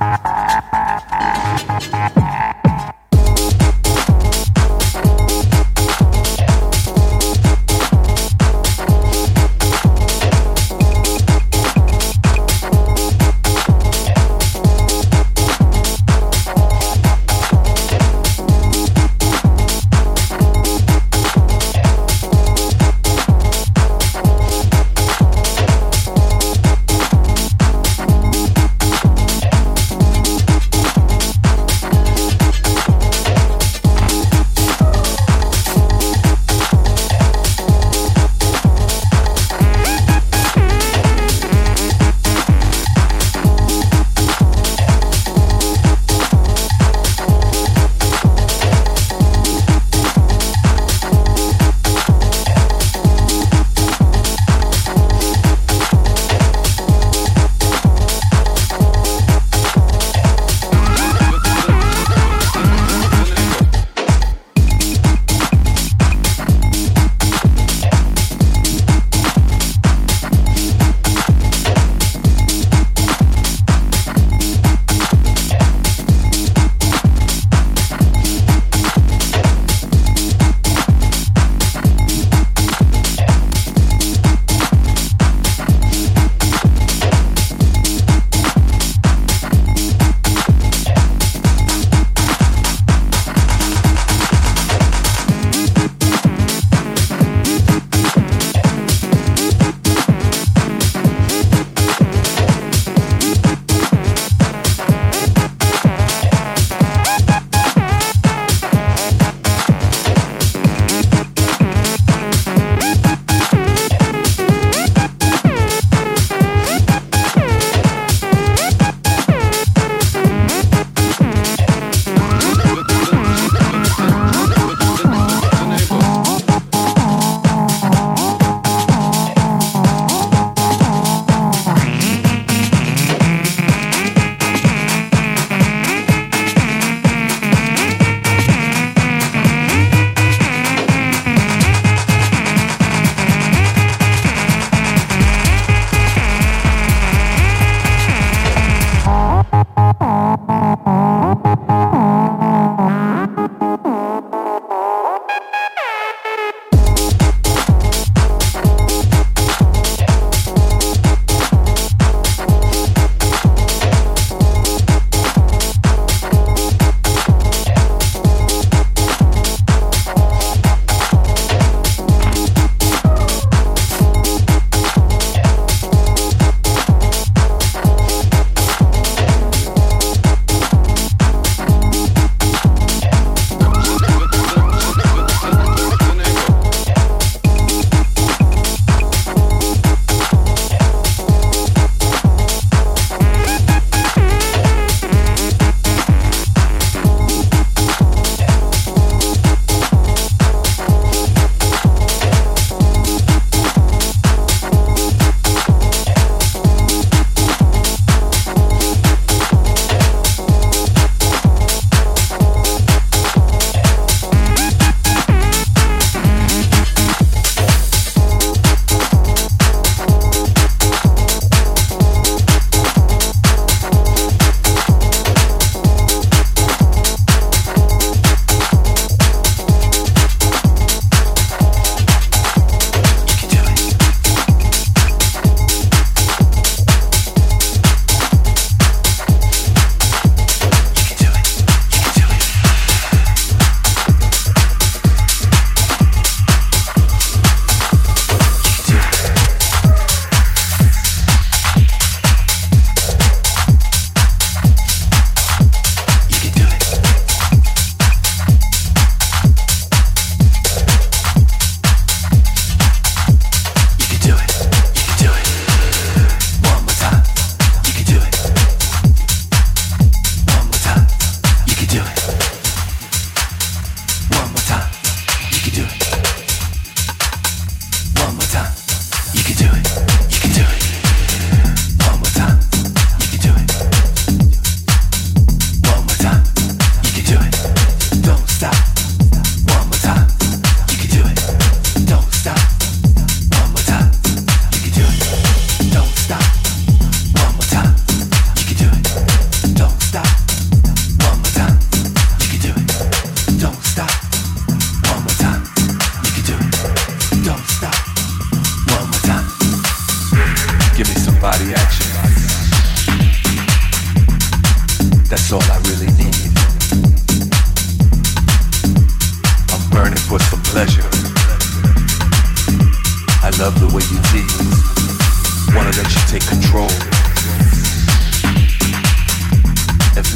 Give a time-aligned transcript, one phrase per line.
[0.00, 0.26] Thank
[2.16, 2.37] you.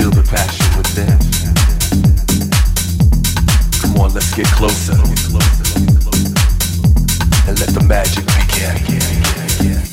[0.03, 1.17] feel the passion within.
[3.81, 4.95] Come on, let's get closer.
[7.47, 9.92] And let the magic begin.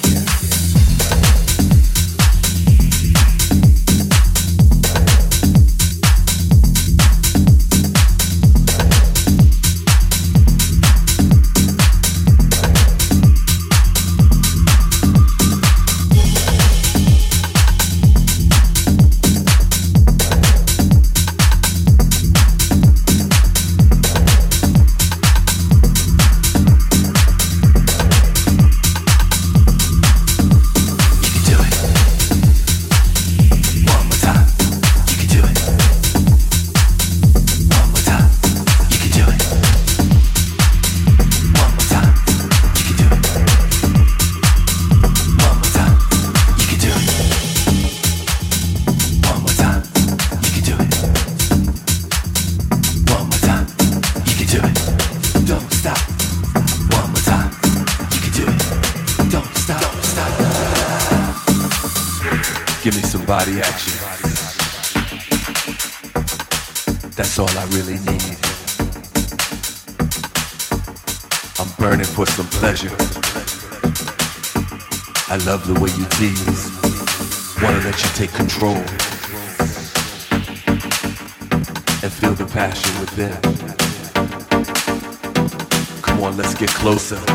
[86.91, 87.28] Explosive.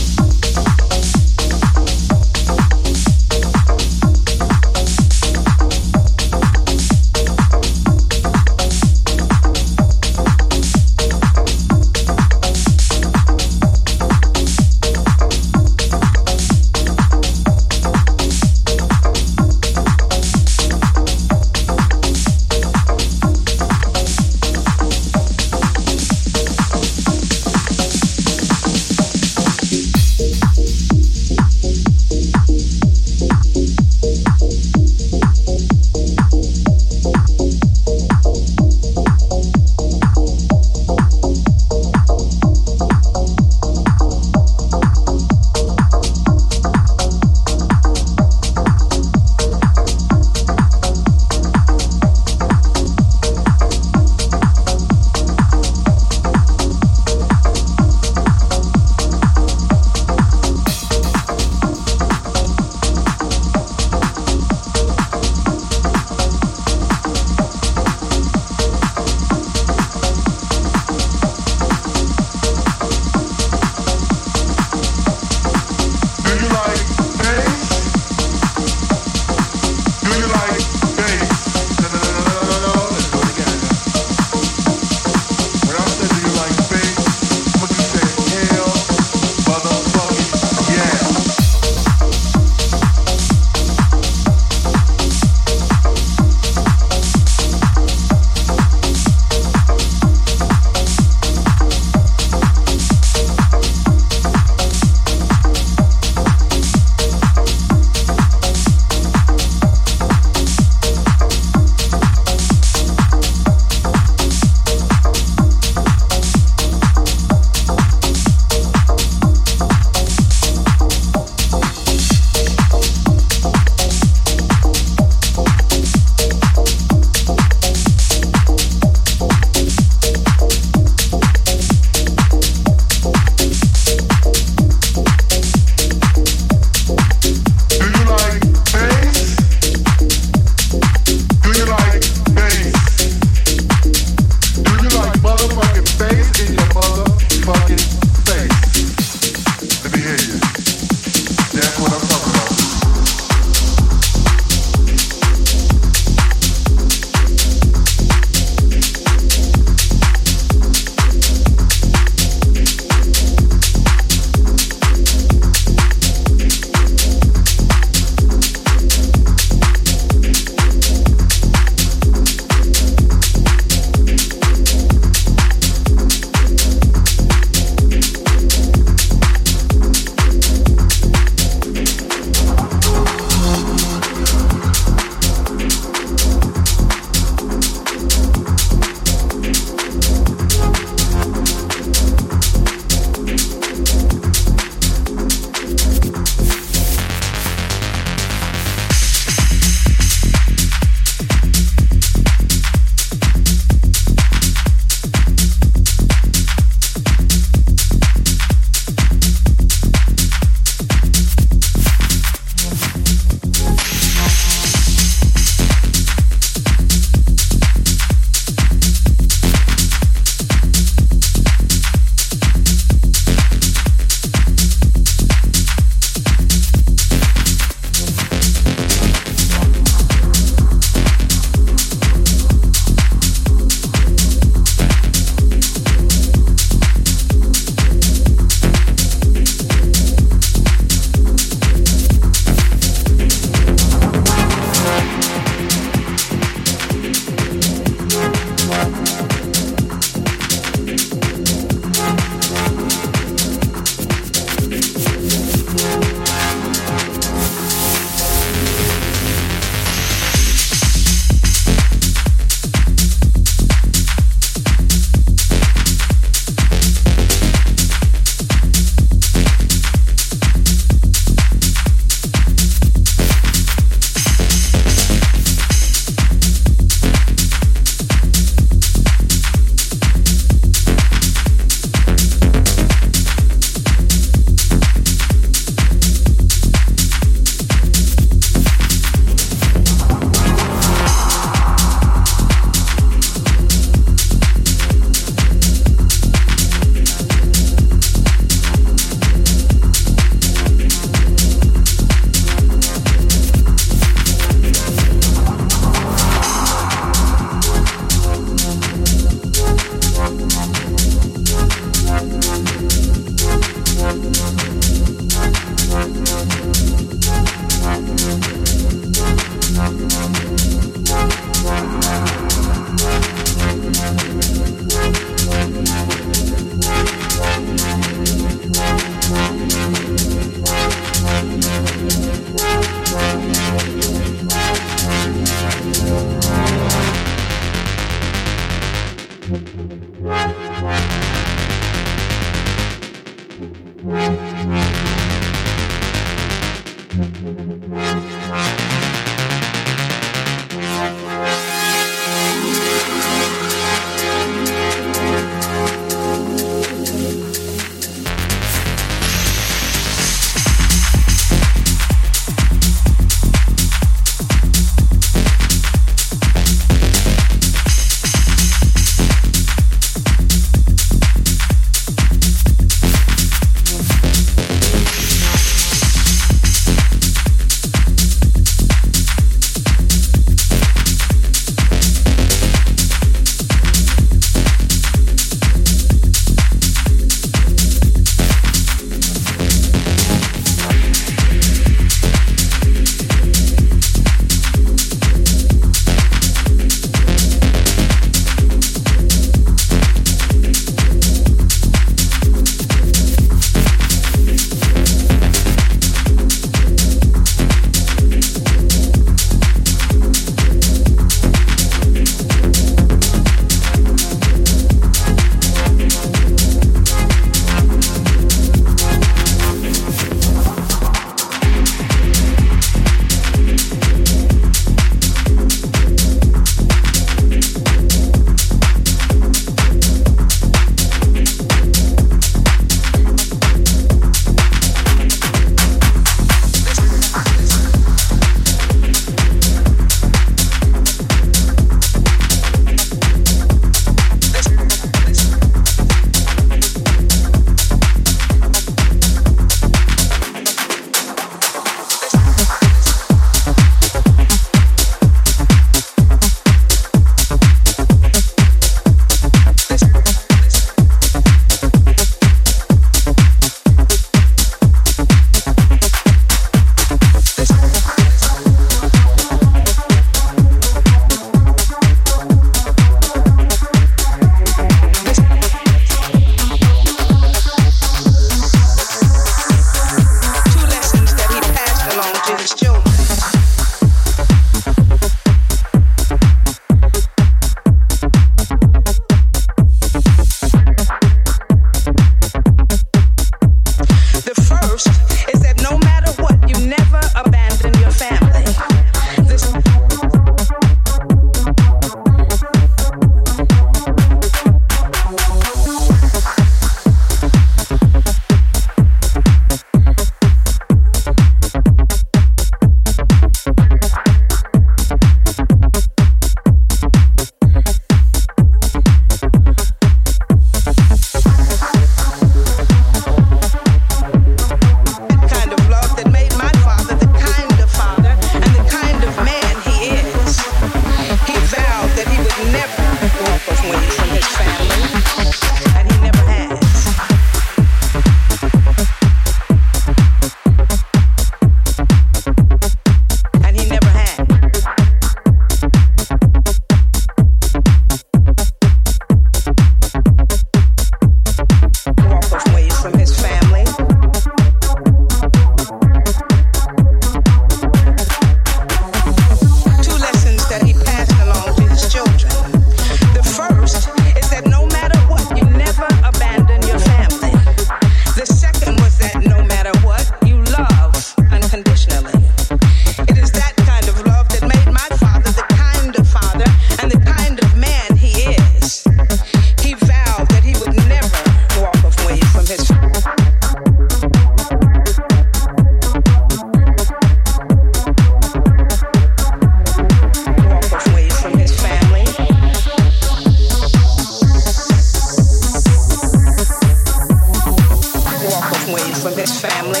[598.94, 600.00] ways with his family.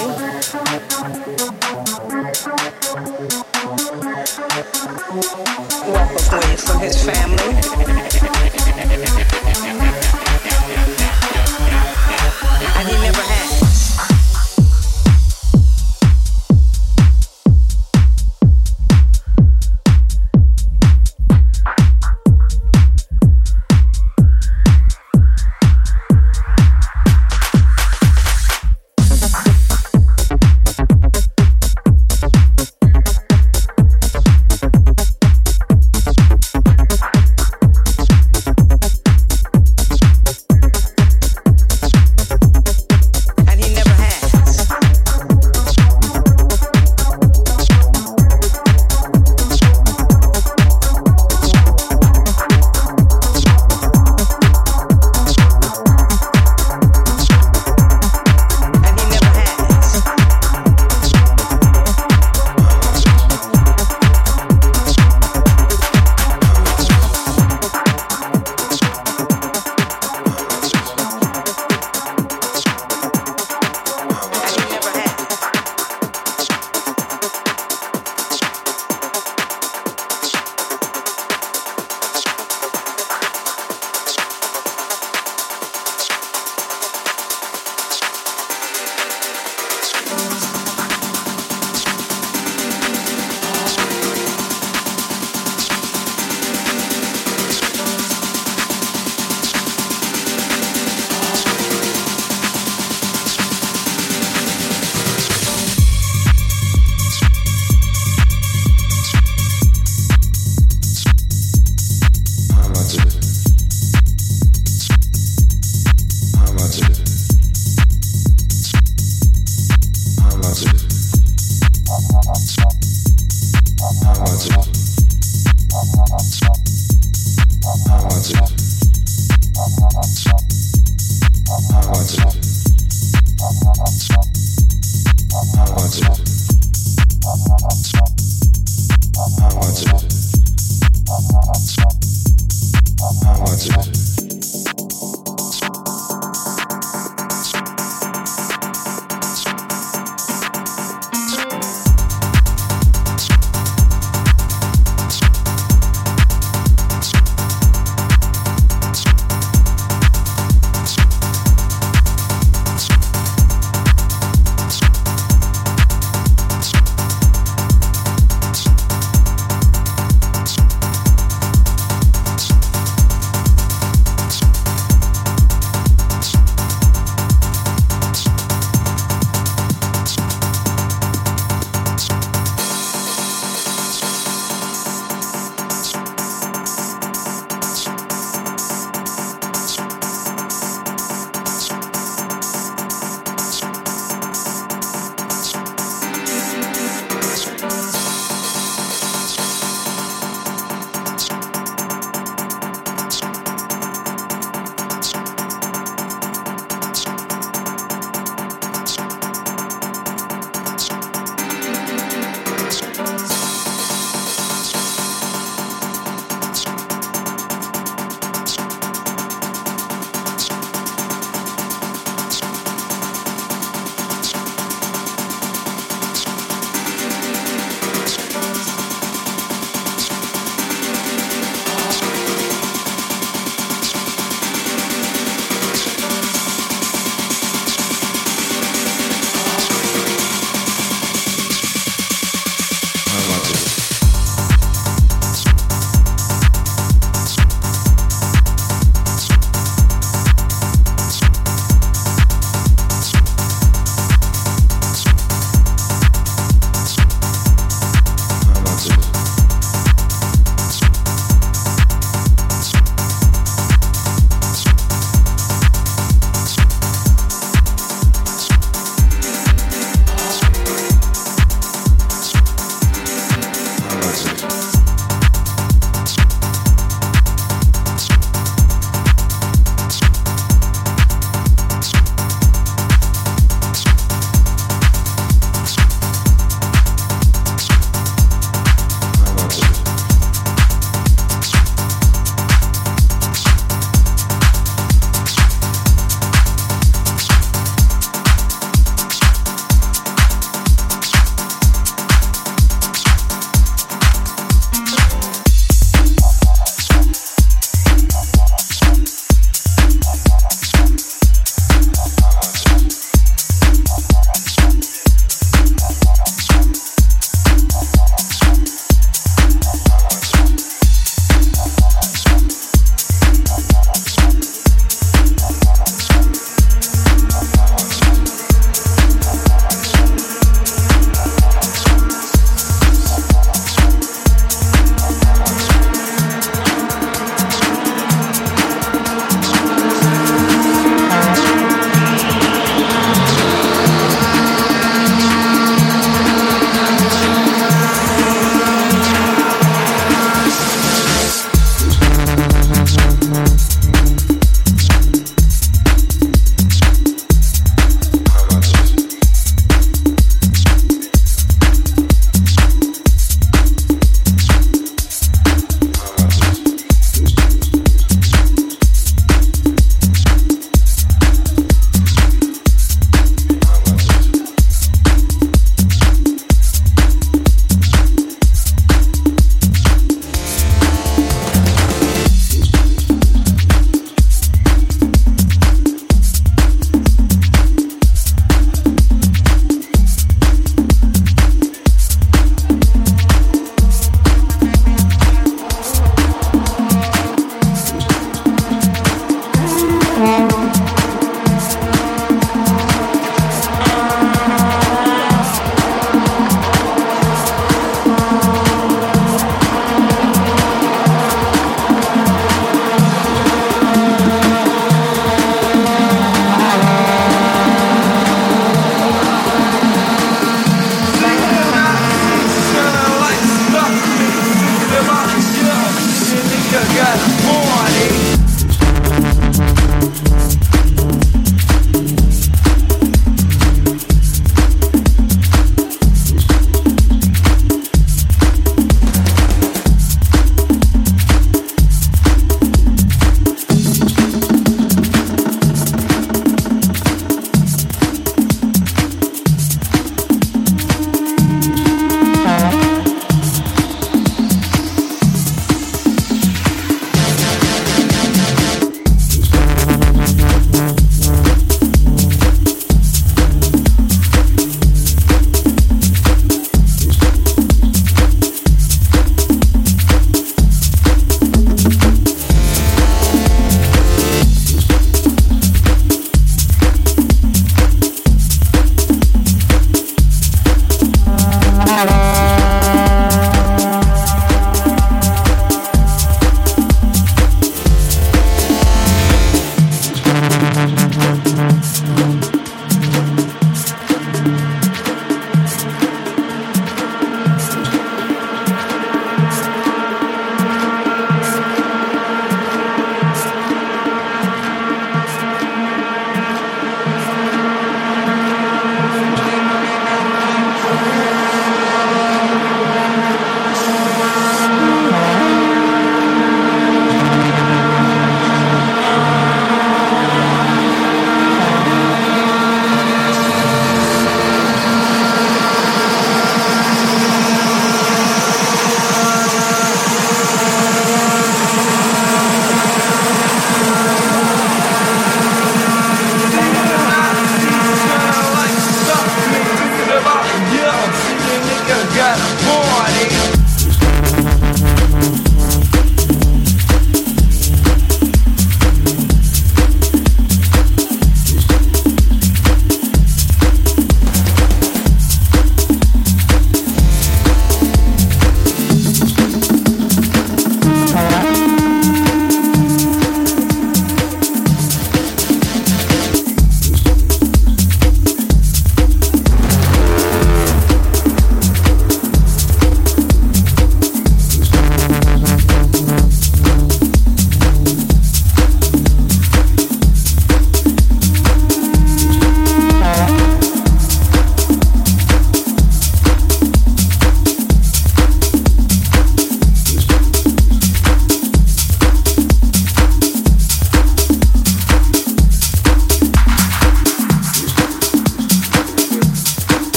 [5.90, 7.54] Walk away from his family.